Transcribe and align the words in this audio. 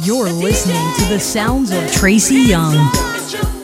You're 0.00 0.30
listening 0.30 0.80
to 1.00 1.04
the 1.12 1.20
sounds 1.20 1.70
of 1.70 1.92
Tracy 1.92 2.36
Young. 2.36 3.61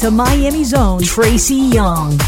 To 0.00 0.10
Miami's 0.10 0.72
own 0.72 1.02
Tracy 1.02 1.56
Young. 1.56 2.18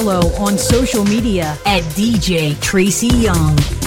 Follow 0.00 0.32
on 0.42 0.56
social 0.56 1.04
media 1.04 1.58
at 1.66 1.82
DJ 1.92 2.58
Tracy 2.62 3.08
Young. 3.08 3.79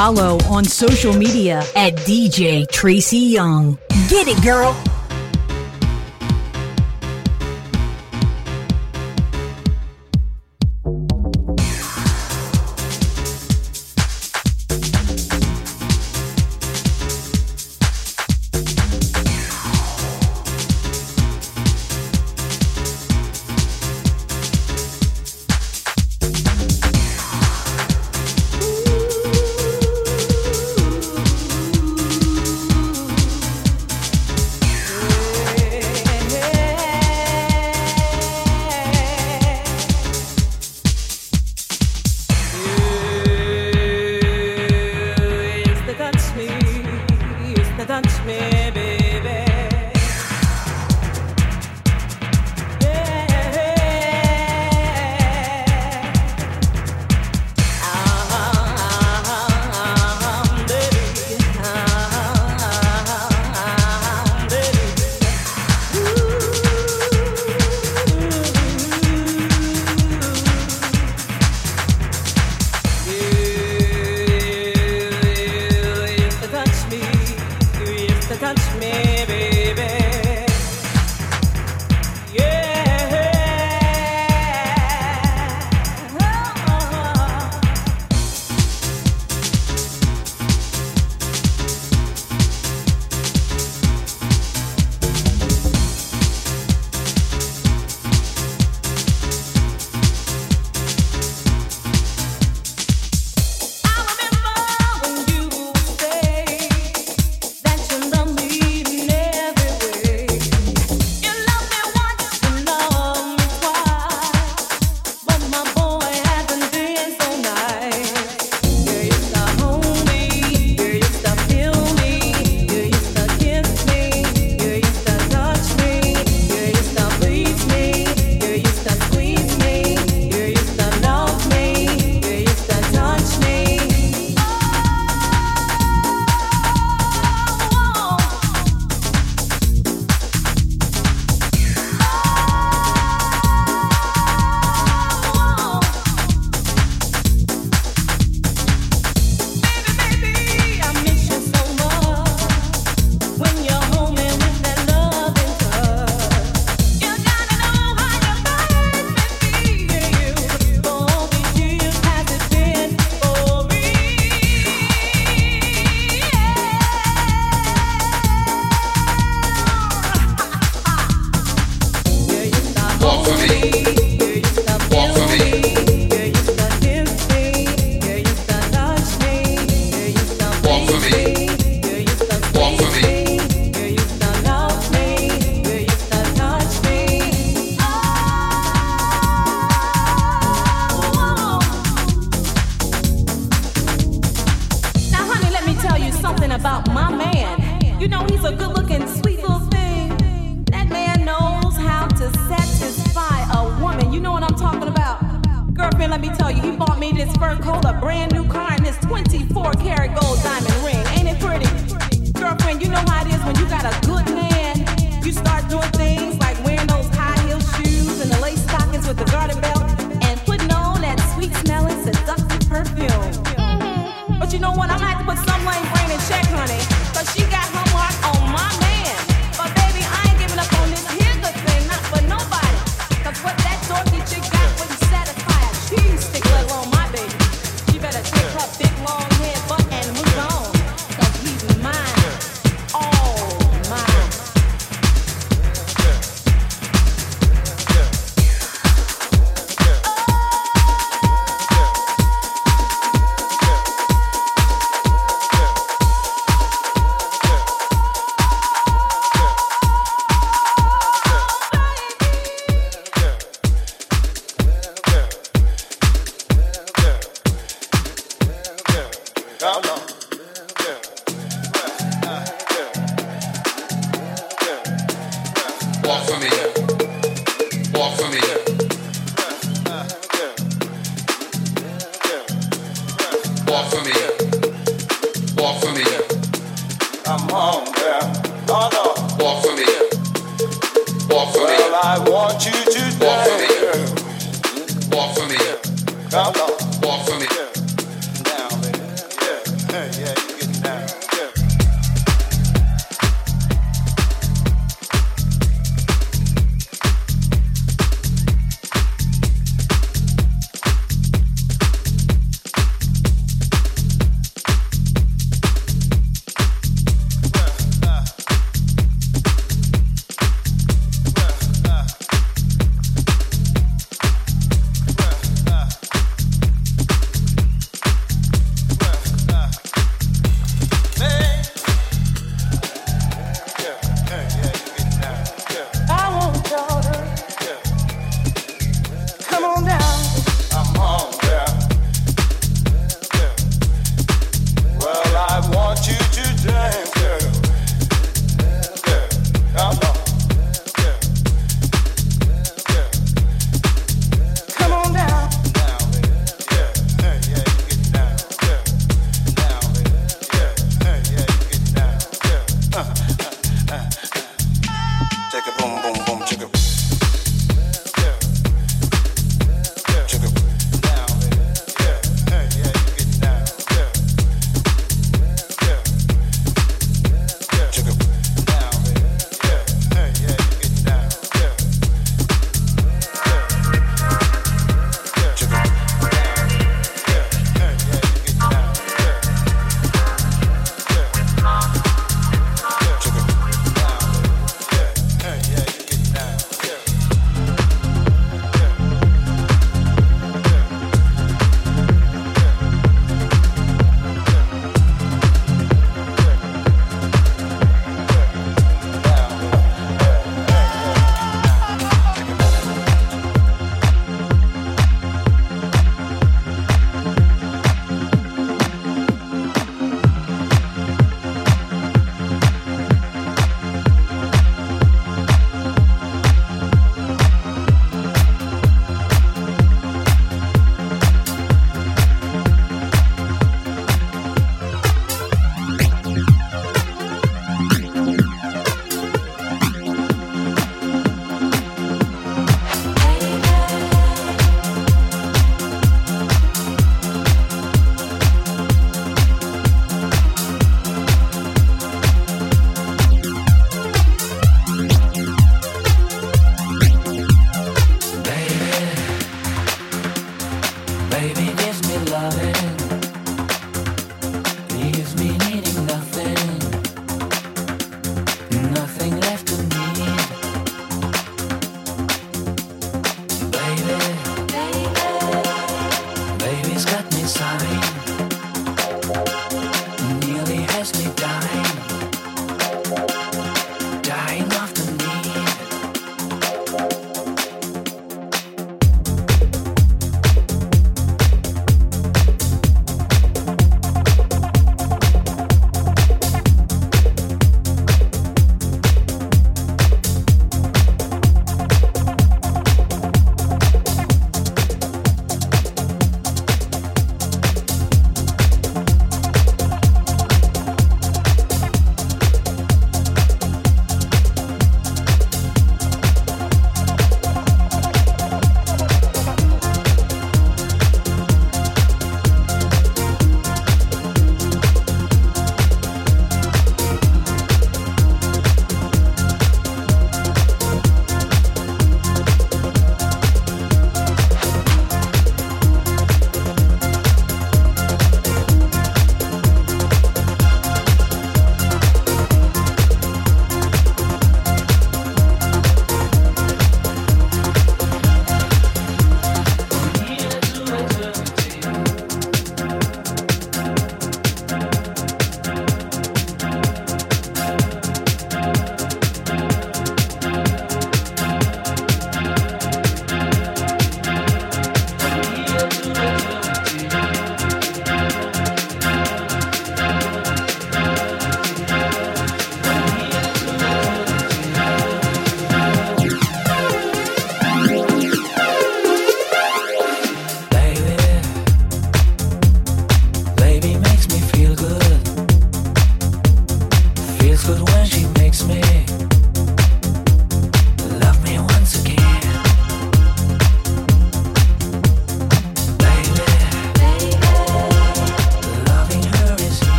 Follow 0.00 0.38
on 0.48 0.64
social 0.64 1.12
media 1.12 1.58
at 1.76 1.94
DJ 2.08 2.66
Tracy 2.66 3.18
Young. 3.18 3.76
Get 4.08 4.28
it, 4.28 4.42
girl. 4.42 4.89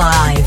live. 0.00 0.39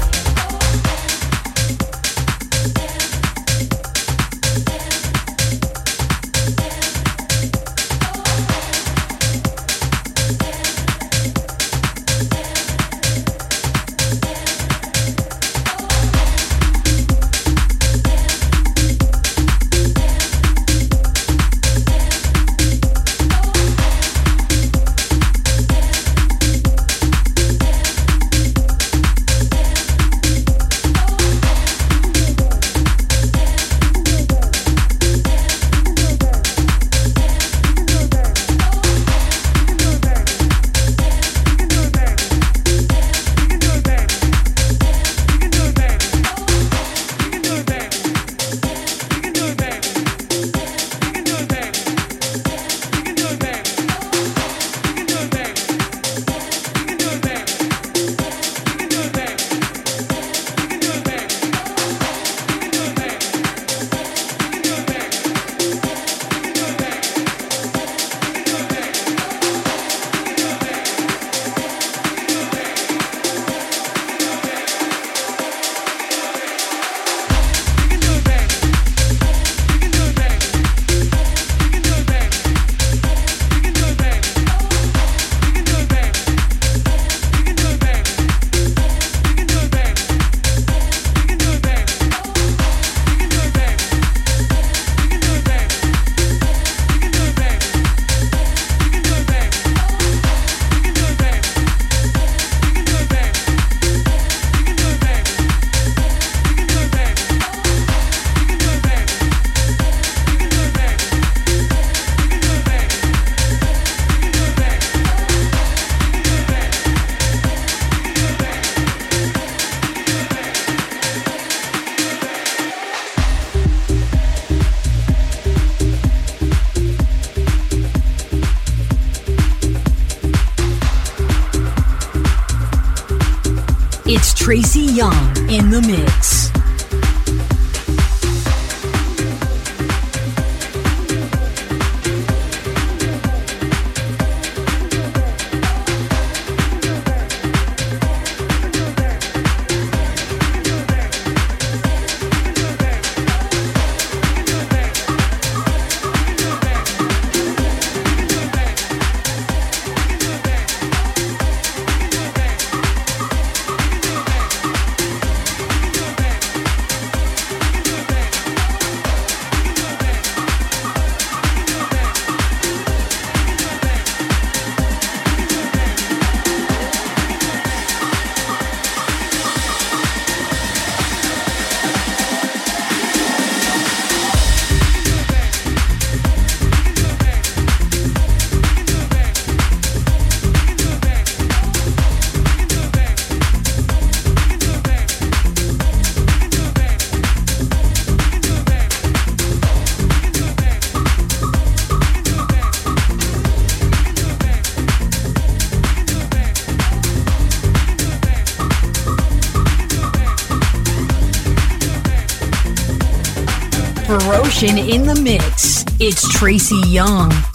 In 214.62 215.04
the 215.08 215.20
mix. 215.22 215.84
It's 216.00 216.30
Tracy 216.30 216.80
Young. 216.88 217.53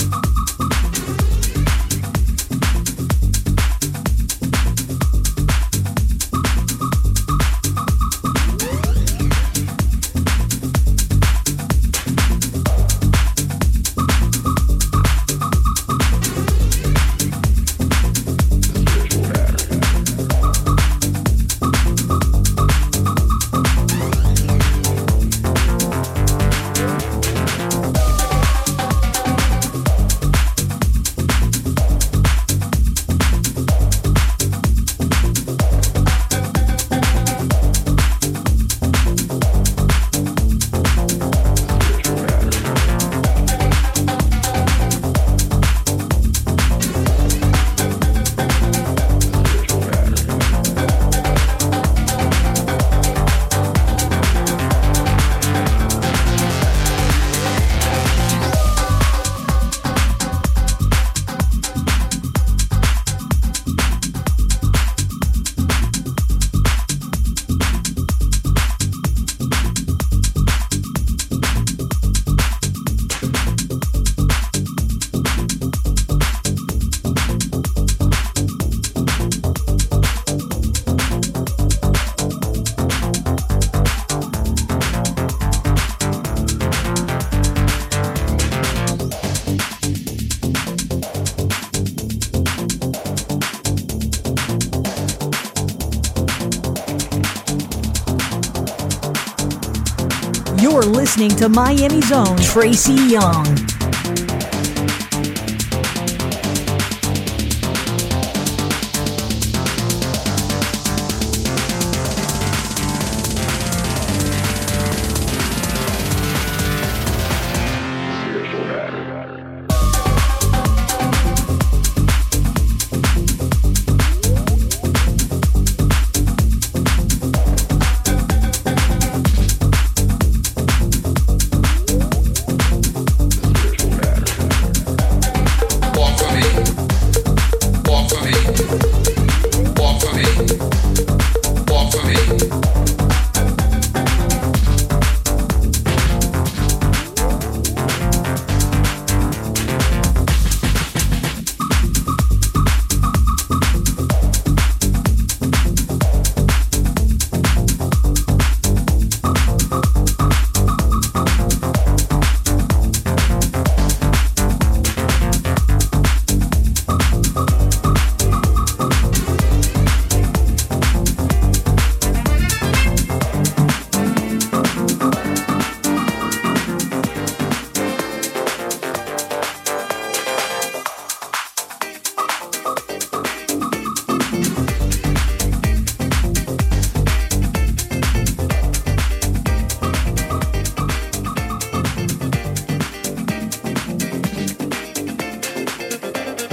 Listening 101.18 101.36
to 101.36 101.48
Miami's 101.48 102.12
own 102.12 102.36
Tracy 102.36 102.94
Young. 102.94 103.77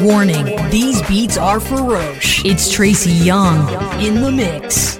Warning, 0.05 0.55
these 0.69 1.01
beats 1.07 1.35
are 1.35 1.59
feroce. 1.59 2.45
It's 2.45 2.71
Tracy 2.71 3.09
Young 3.09 3.67
in 3.99 4.21
the 4.21 4.31
mix. 4.31 4.94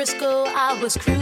Frisco, 0.00 0.46
I 0.46 0.80
was 0.80 0.96
cruising. 0.96 1.19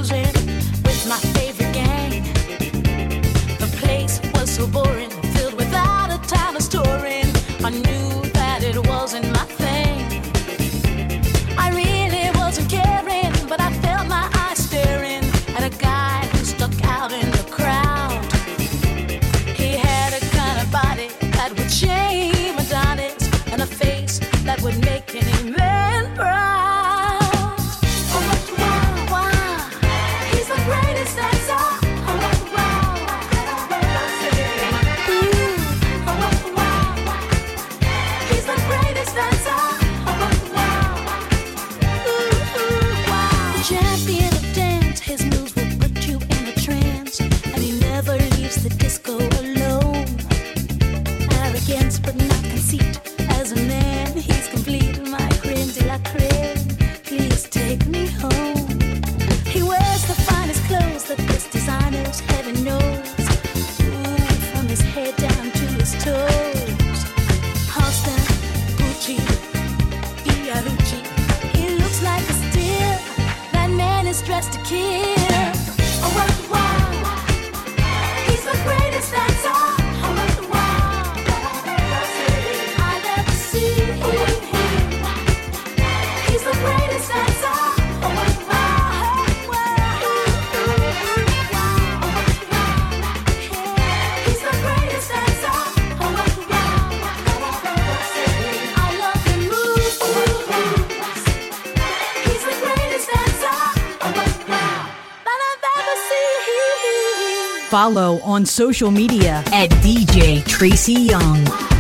follow 107.89 108.21
on 108.21 108.45
social 108.45 108.91
media 108.91 109.43
at 109.47 109.71
DJ 109.81 110.45
Tracy 110.45 110.93
Young. 110.93 111.78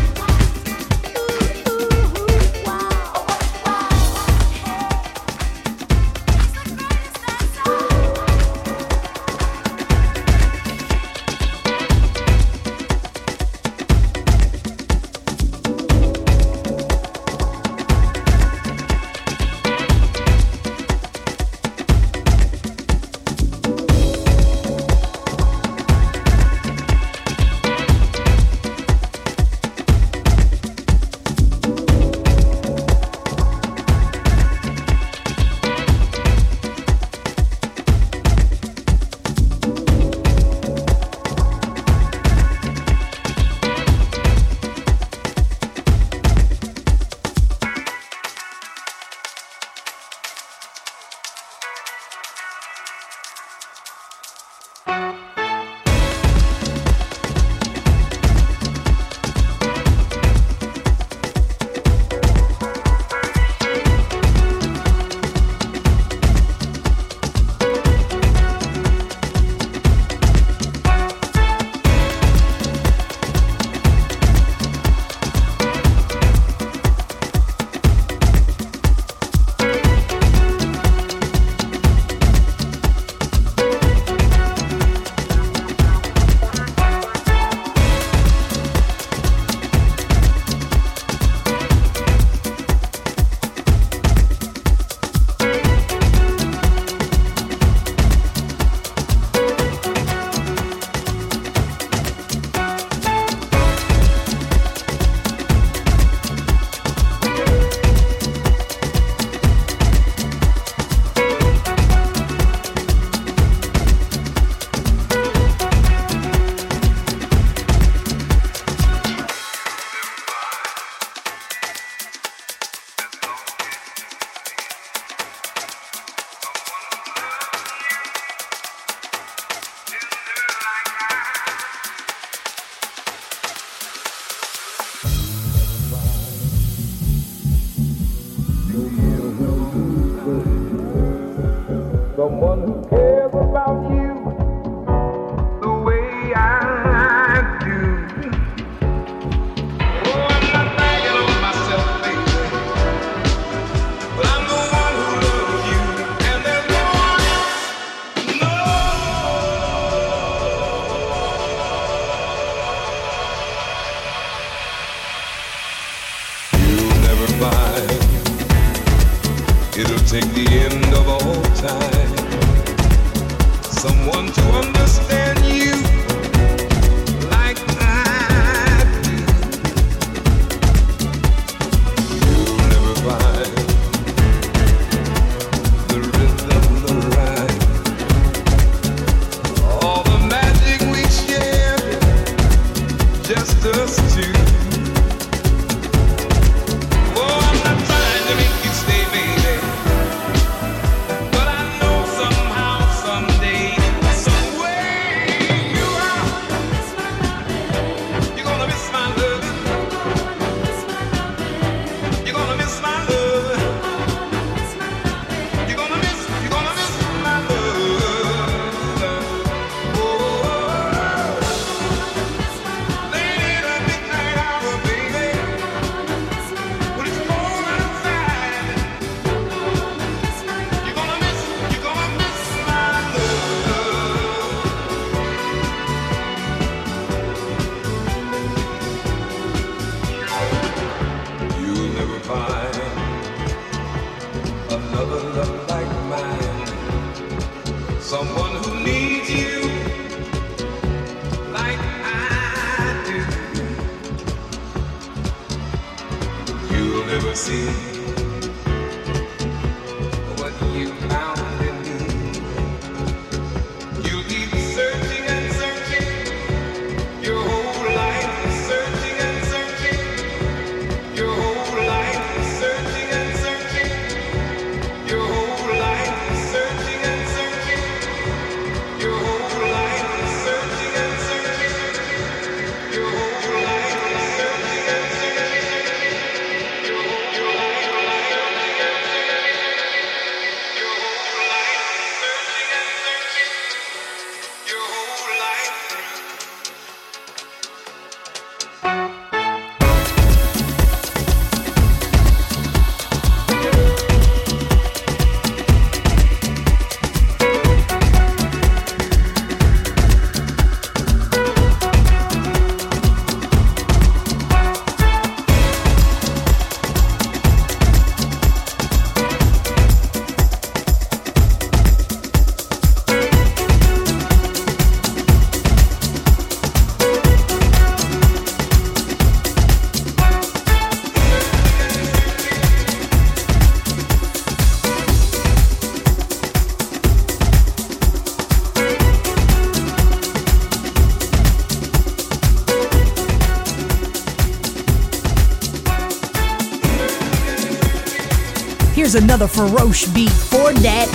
Here's 349.09 349.22
another 349.24 349.48
ferocious 349.48 350.12
beat 350.12 350.28
for 350.28 350.70
that. 350.70 351.09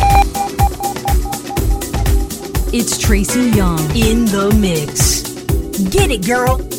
It's 2.73 2.97
Tracy 2.97 3.51
Young 3.51 3.77
in 3.95 4.25
the 4.25 4.51
mix. 4.59 5.21
Get 5.91 6.09
it, 6.09 6.25
girl. 6.25 6.72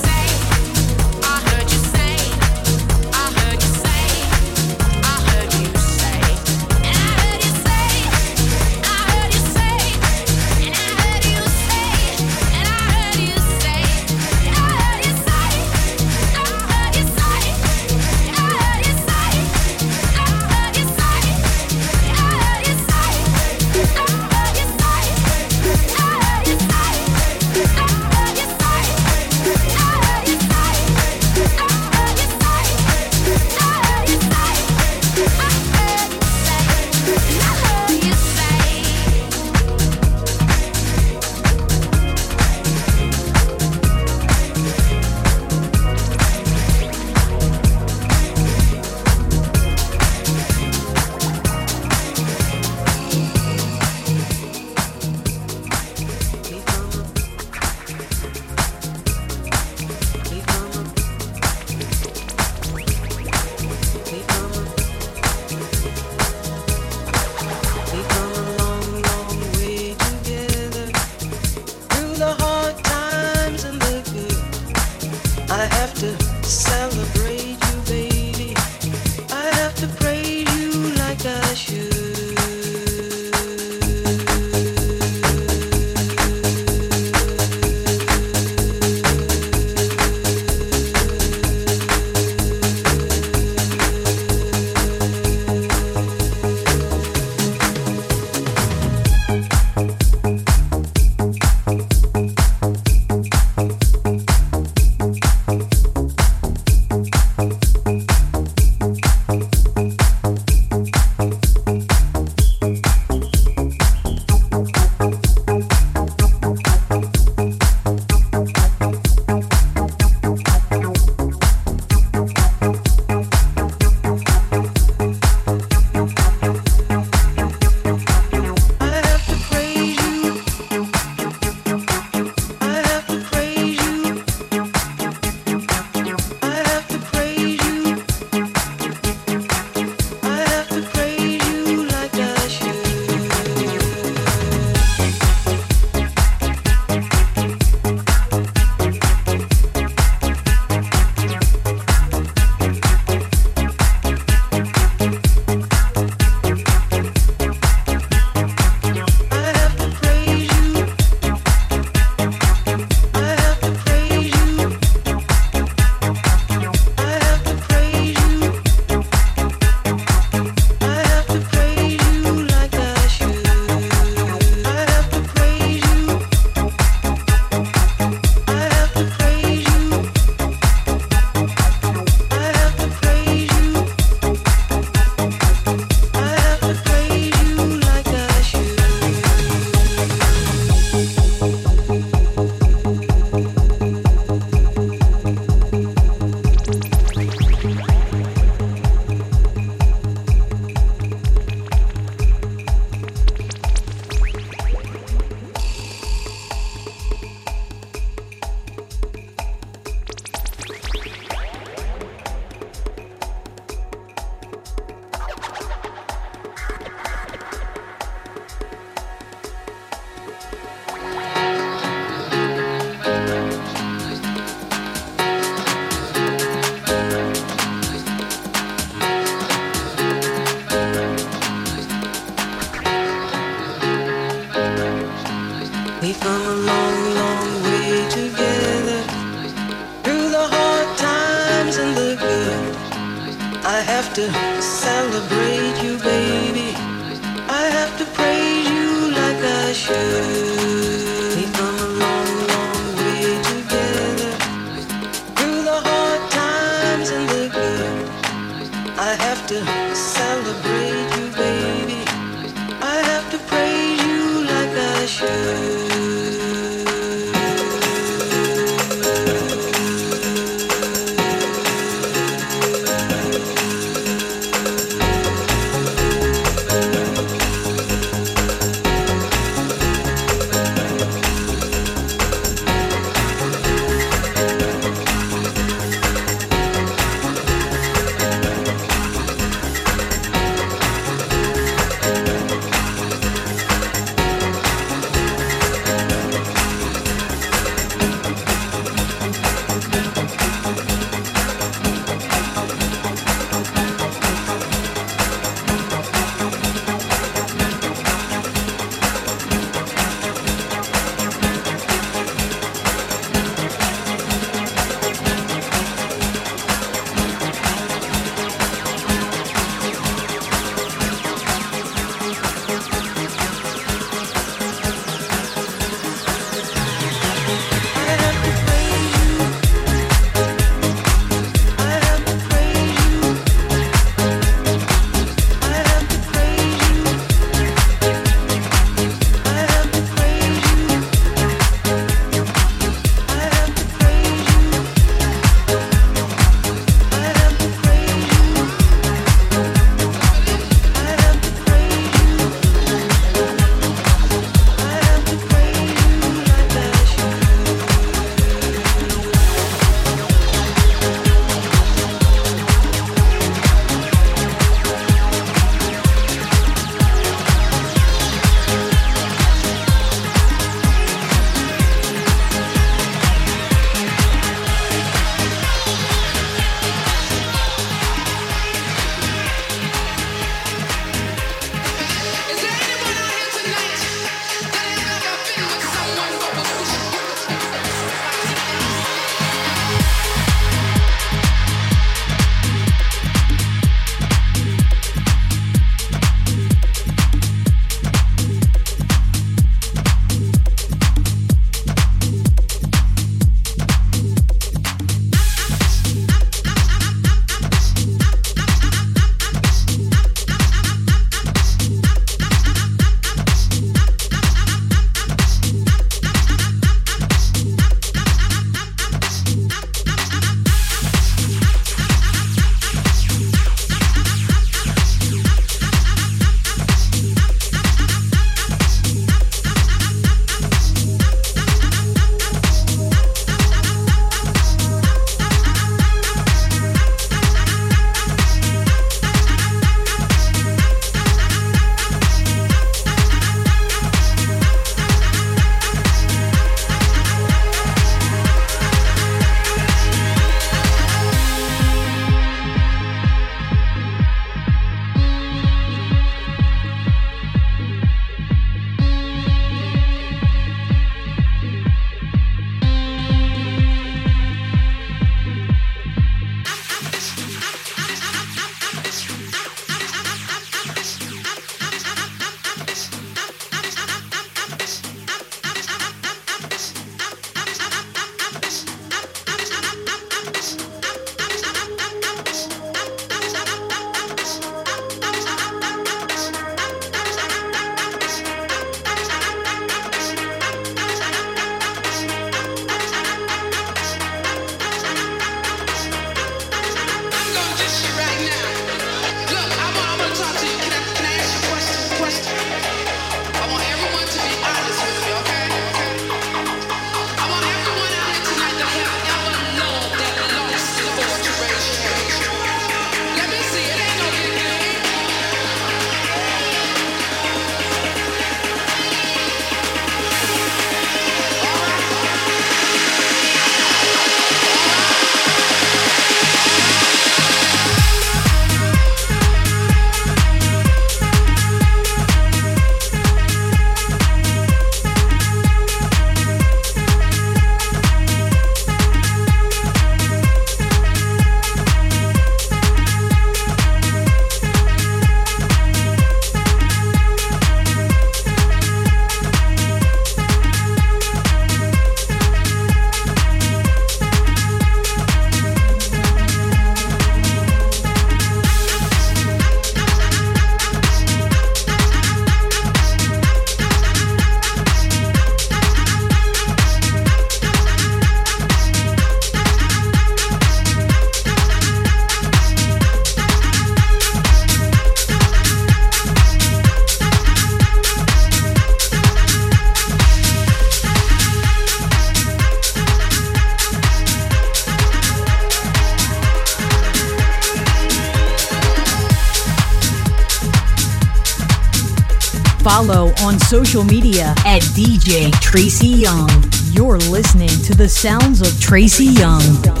social 593.71 594.03
media 594.03 594.53
at 594.65 594.81
DJ 594.97 595.49
Tracy 595.61 596.09
Young. 596.09 596.49
You're 596.91 597.19
listening 597.19 597.69
to 597.69 597.95
the 597.95 598.09
sounds 598.09 598.59
of 598.59 598.77
Tracy 598.81 599.27
Young. 599.27 600.00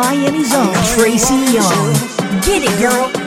Miami's 0.00 0.54
own 0.54 0.72
Tracy 0.94 1.34
Young. 1.52 1.92
Get 2.40 2.62
it, 2.64 2.78
girl. 2.80 3.20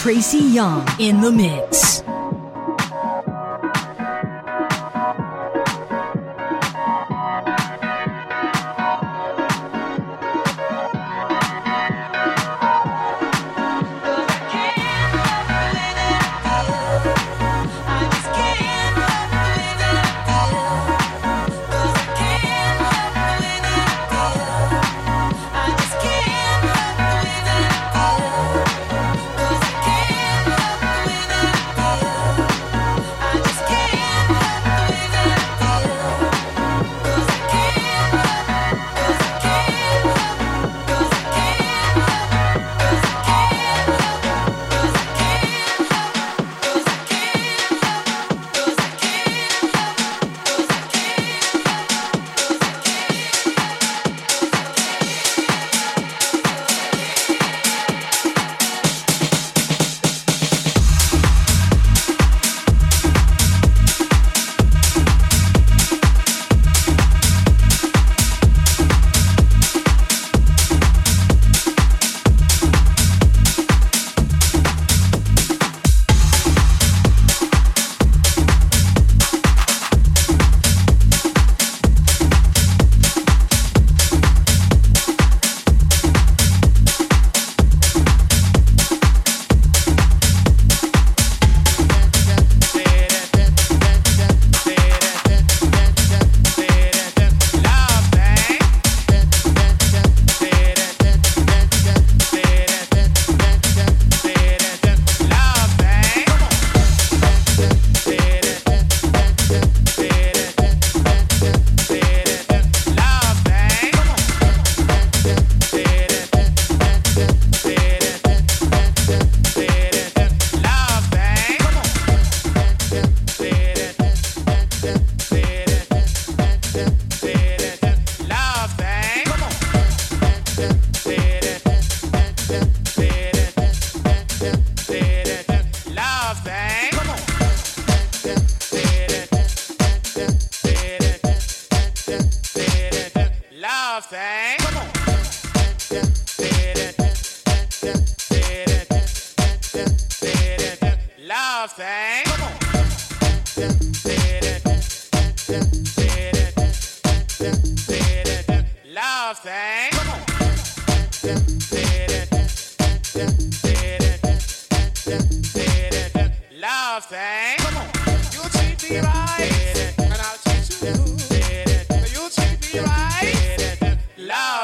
Tracy 0.00 0.38
Young 0.38 0.82
in 0.98 1.20
the 1.20 1.30
mix. 1.30 1.89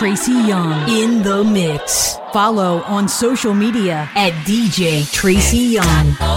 Tracy 0.00 0.32
Young 0.32 0.88
in 0.88 1.22
the 1.22 1.44
mix. 1.44 2.16
Follow 2.32 2.80
on 2.84 3.06
social 3.06 3.52
media 3.52 4.08
at 4.14 4.32
DJ 4.46 5.04
Tracy 5.12 5.58
Young. 5.58 6.29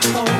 control. 0.00 0.33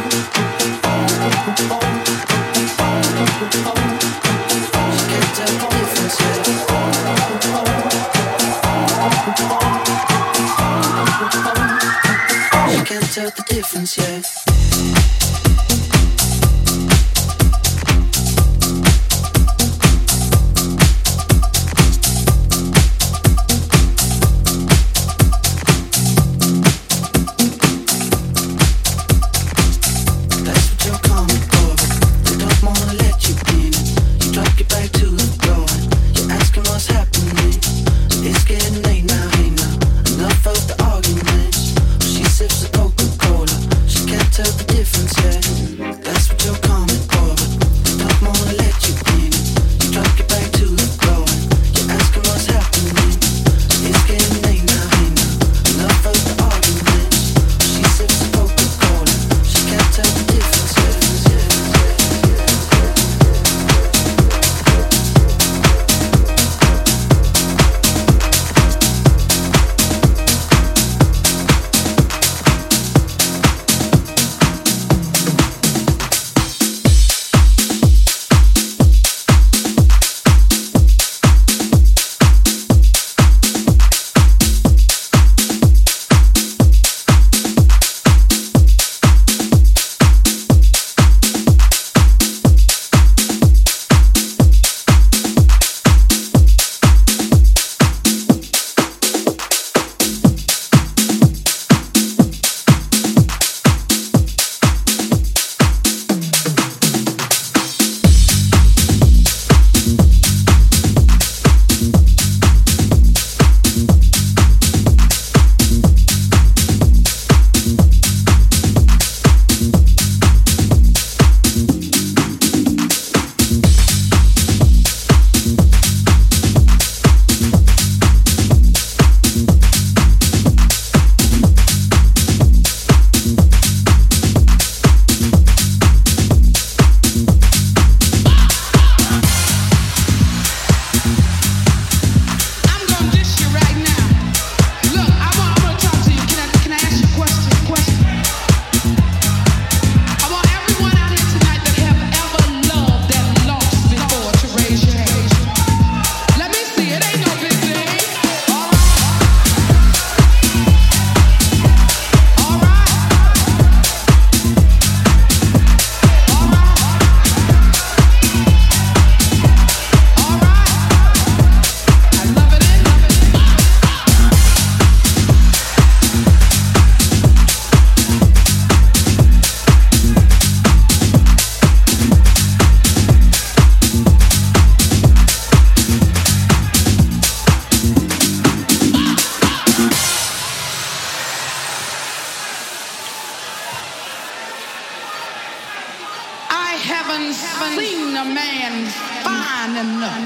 haven't 197.15 197.79
seen 197.79 198.17
a 198.17 198.25
man 198.25 198.87
fine 199.23 199.77
enough 199.79 200.19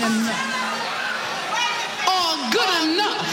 or 2.09 2.28
good 2.48 2.73
enough 2.89 3.28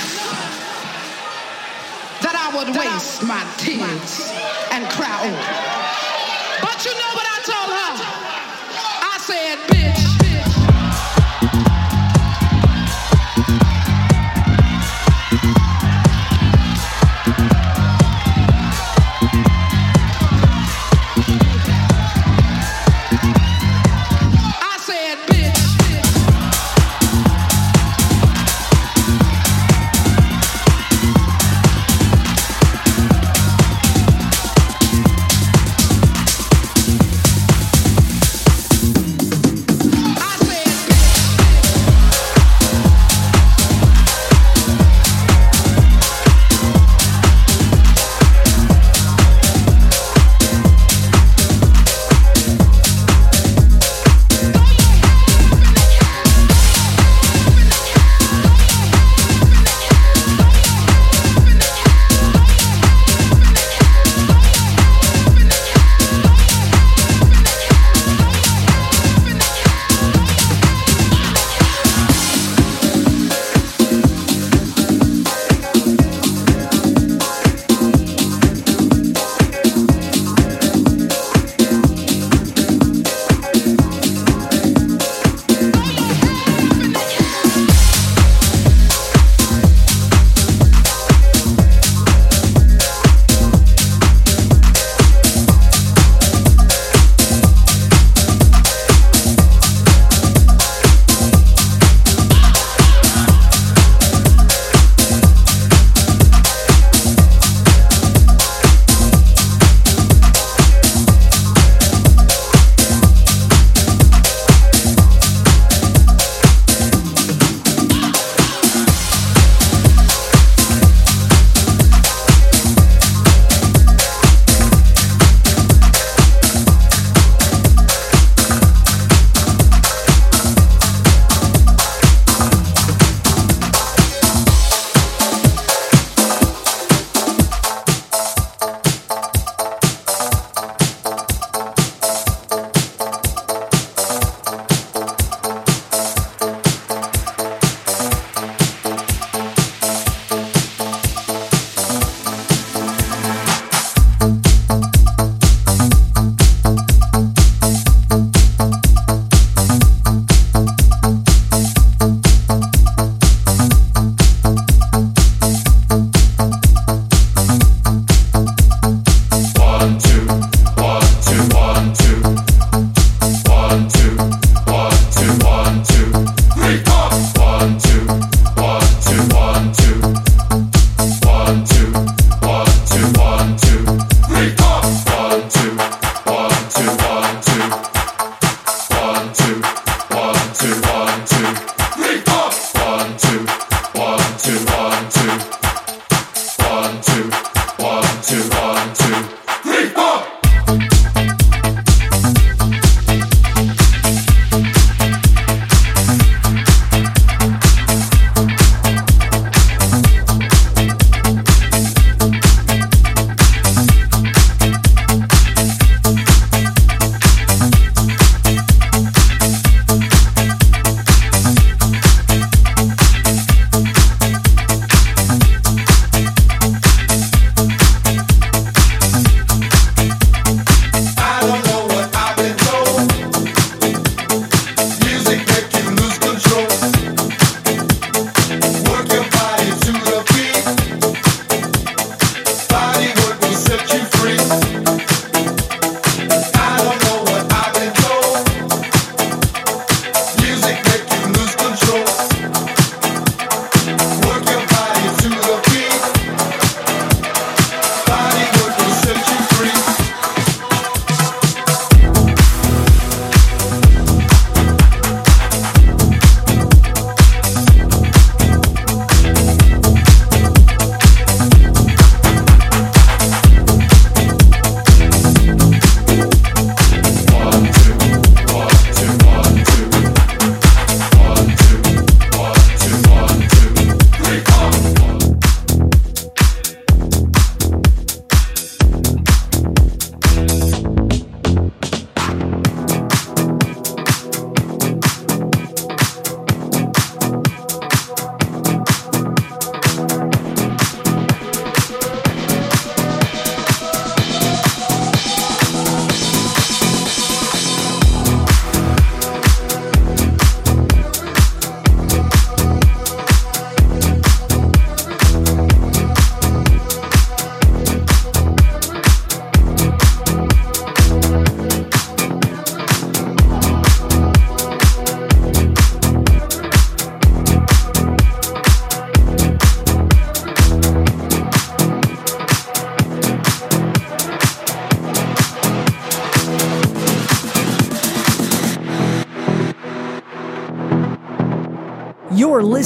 that 2.19 2.35
I 2.35 2.51
would 2.57 2.75
waste 2.75 3.23
my 3.23 3.39
tears 3.55 4.31
and 4.71 4.83
cry 4.91 5.15
over. 5.23 5.53
But 6.67 6.83
you 6.83 6.91
know 6.99 7.11
what 7.15 7.27
I 7.31 7.37
told 7.47 7.71
her? 7.79 7.91
I 9.07 9.15
said, 9.23 9.57
bitch. 9.71 9.94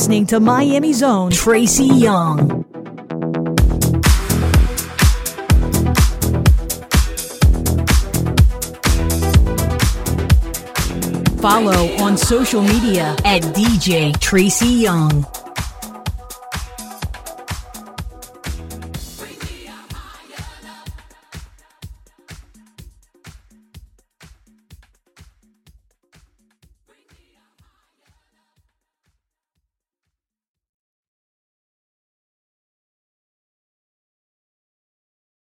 Listening 0.09 0.25
to 0.25 0.39
Miami's 0.39 1.03
own 1.03 1.29
Tracy 1.29 1.85
Young. 1.85 2.65
Follow 11.39 11.95
on 12.01 12.17
social 12.17 12.63
media 12.63 13.15
at 13.23 13.43
DJ 13.53 14.19
Tracy 14.19 14.65
Young. 14.65 15.27